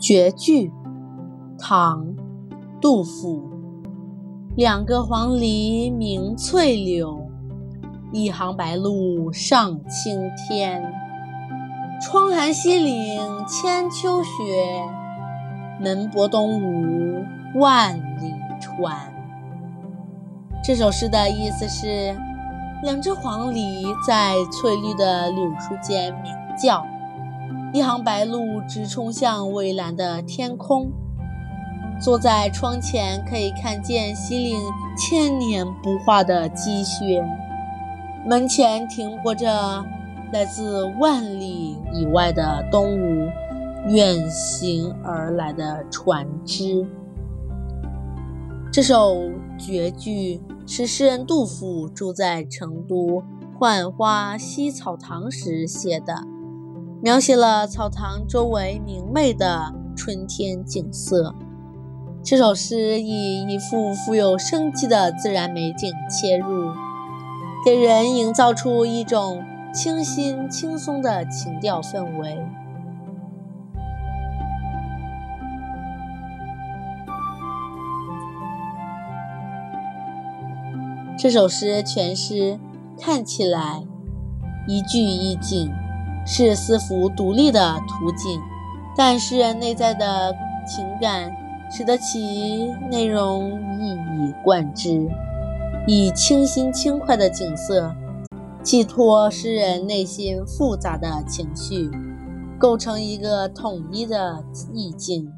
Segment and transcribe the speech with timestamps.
[0.00, 0.72] 绝句，
[1.58, 2.04] 唐·
[2.80, 3.42] 杜甫。
[4.56, 7.28] 两个黄鹂鸣翠柳，
[8.12, 10.82] 一行白鹭上青天。
[12.00, 14.84] 窗含西岭千秋雪，
[15.80, 17.24] 门泊东吴
[17.58, 19.12] 万里船。
[20.62, 22.16] 这首诗的意思是，
[22.82, 26.84] 两只黄鹂在翠绿的柳树间鸣叫。
[27.78, 30.90] 一行白鹭直冲向蔚蓝的天空，
[32.00, 34.58] 坐在窗前可以看见西岭
[34.98, 37.24] 千年不化的积雪。
[38.26, 39.84] 门前停泊着
[40.32, 43.30] 来自万里以外的东吴
[43.86, 46.84] 远行而来的船只。
[48.72, 53.22] 这首绝句是诗人杜甫住在成都
[53.56, 56.26] 浣花溪草堂时写的。
[57.00, 61.32] 描写了草堂周围明媚的春天景色。
[62.24, 66.72] 这首诗以一幅富有生机的自然美景切入，
[67.64, 72.44] 给人营造出一种清新轻松的情调氛围。
[81.16, 82.58] 这首诗全诗
[83.00, 83.84] 看起来
[84.66, 85.72] 一句一景。
[86.30, 88.38] 是四幅独立的图景，
[88.94, 90.30] 但诗人内在的
[90.66, 91.34] 情感
[91.72, 95.08] 使得其内容一以贯之，
[95.86, 97.90] 以清新轻快的景色
[98.62, 101.90] 寄托诗人内心复杂的情绪，
[102.58, 105.32] 构成一个统一的意境。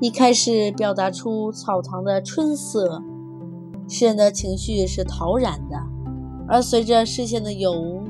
[0.00, 3.02] 一开始表达出草堂的春色，
[3.86, 5.76] 诗人的情绪是陶然的，
[6.48, 8.02] 而随着视线的游。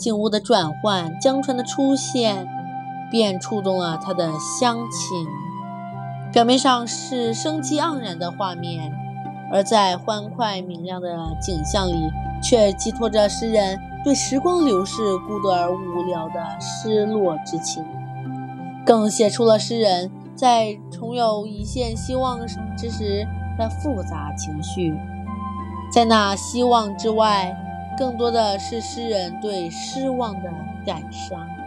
[0.00, 2.48] 景物的转换，江船的出现，
[3.10, 5.26] 便触动了他的乡情。
[6.32, 8.90] 表面上是生机盎然的画面，
[9.52, 12.10] 而在欢快明亮的景象里，
[12.42, 17.84] 却寄托着诗人对时光流逝、孤独而无聊的失落之情，
[18.86, 22.40] 更写出了诗人在重有一线希望
[22.74, 23.26] 之时
[23.58, 24.98] 的复杂情绪。
[25.92, 27.54] 在那希望之外。
[28.00, 30.50] 更多的是诗人对失望的
[30.86, 31.59] 感伤。